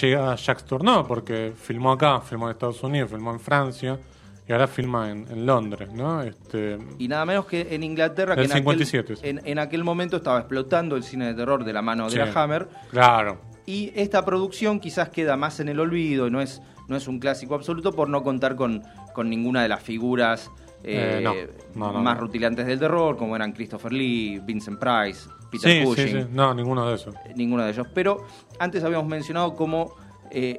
[0.00, 3.98] llega Jacques Tourneur, porque filmó acá, filmó en Estados Unidos, filmó en Francia
[4.48, 6.22] y ahora filma en, en Londres, ¿no?
[6.22, 9.22] Este, Y nada menos que en Inglaterra, que en aquel, 57, sí.
[9.24, 12.32] en, en aquel momento estaba explotando el cine de terror de la mano de la
[12.42, 12.68] Hammer.
[12.90, 17.18] Claro, Y esta producción quizás queda más en el olvido, no es, no es un
[17.18, 18.82] clásico absoluto por no contar con,
[19.14, 20.50] con ninguna de las figuras
[20.84, 21.86] eh, Eh, no.
[21.88, 22.20] No, no, más no.
[22.22, 26.54] rutilantes del terror, como eran Christopher Lee, Vincent Price, Peter sí, sí, Cushing, sí, no,
[26.54, 27.14] ninguno de esos.
[27.16, 27.86] eh, ninguno de ellos.
[27.92, 28.24] Pero
[28.60, 29.96] antes habíamos mencionado cómo
[30.30, 30.56] eh,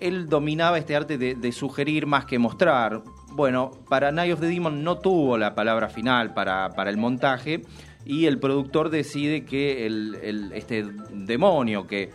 [0.00, 3.02] él dominaba este arte de, de sugerir más que mostrar.
[3.32, 7.62] Bueno, para Night of the Demon no tuvo la palabra final para, para el montaje
[8.04, 12.10] y el productor decide que el, el- este demonio que,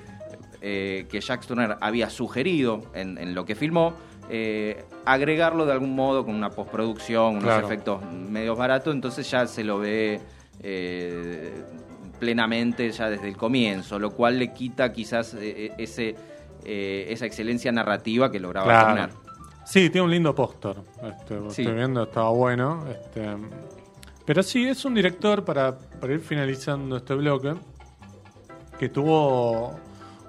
[0.61, 3.93] eh, que Jack Turner había sugerido en, en lo que filmó,
[4.29, 7.65] eh, agregarlo de algún modo con una postproducción, unos Claro.
[7.67, 10.21] efectos medios baratos, entonces ya se lo ve
[10.63, 11.51] eh,
[12.19, 16.15] plenamente ya desde el comienzo, lo cual le quita quizás ese,
[16.65, 18.87] eh, esa excelencia narrativa que lograba Claro.
[18.89, 19.09] Turner.
[19.65, 20.75] Sí, tiene un lindo póster.
[21.03, 21.61] Este, Sí.
[21.61, 22.85] Estoy viendo, estaba bueno.
[22.89, 23.27] Este,
[24.25, 27.53] pero sí, es un director, para, para ir finalizando este bloque,
[28.79, 29.75] que tuvo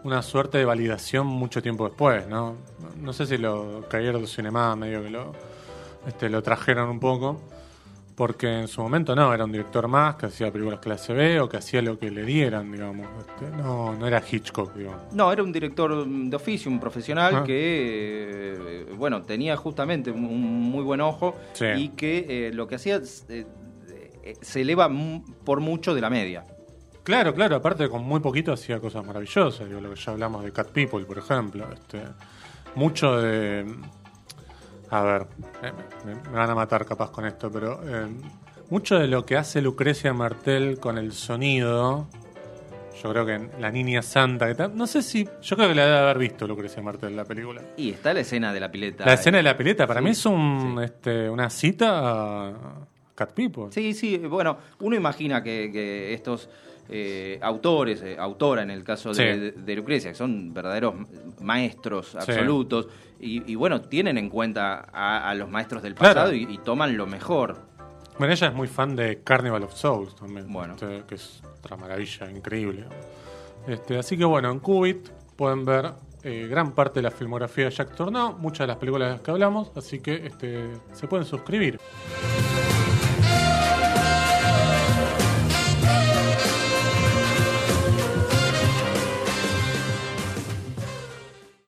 [0.04, 2.56] una suerte de validación mucho tiempo después, ¿no?
[3.00, 5.32] No sé si lo Cahiers du Cinema medio que lo,
[6.06, 7.40] este, lo trajeron un poco,
[8.14, 11.48] porque en su momento no, era un director más que hacía películas clase B o
[11.48, 13.06] que hacía lo que le dieran, digamos.
[13.20, 15.12] Este, no, no era Hitchcock, digamos.
[15.12, 17.44] No, era un director de oficio, un profesional Ah.
[17.44, 21.66] que, eh, bueno, tenía justamente un, un muy buen ojo Sí.
[21.76, 23.46] y que eh, lo que hacía eh,
[24.40, 24.90] se eleva
[25.44, 26.44] por mucho de la media.
[27.02, 30.52] Claro, claro, aparte con muy poquito hacía cosas maravillosas, digo, lo que ya hablamos de
[30.52, 32.02] Cat People, por ejemplo, este,
[32.76, 33.66] mucho de...
[34.92, 35.26] A ver,
[35.62, 35.72] eh,
[36.04, 38.06] me, van a matar capaz con esto, pero eh,
[38.70, 42.06] mucho de lo que hace Lucrecia Martel con el sonido,
[43.02, 45.74] Yo creo que en La Niña Santa, que tal- no sé si, yo creo que
[45.74, 47.60] la debe haber visto Lucrecia Martel la película.
[47.76, 49.04] Y está la escena de la pileta.
[49.04, 50.84] La escena de la pileta, para Sí, mí es un, sí.
[50.84, 52.52] este, una cita a
[53.16, 53.64] Cat People.
[53.72, 56.48] Sí, sí, bueno, uno imagina que, que estos
[56.88, 59.40] eh, autores, eh, autora en el caso de, Sí.
[59.40, 60.94] de- de Lucrecia, que son verdaderos
[61.40, 62.88] maestros absolutos,
[63.20, 66.14] y, y bueno, tienen en cuenta a, a los maestros del Claro.
[66.14, 67.56] pasado y, y toman lo mejor.
[68.18, 70.52] Bueno, ella es muy fan de Carnival of Souls también.
[70.52, 70.74] Bueno.
[70.74, 72.84] este, que es otra maravilla increíble.
[73.66, 75.92] Este, así que bueno, en Qubit pueden ver
[76.24, 79.22] eh, gran parte de la filmografía de Jack Tornado, muchas de las películas de las
[79.22, 81.78] que hablamos, así que este, se pueden suscribir.